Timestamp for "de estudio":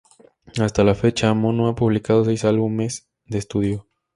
3.27-3.85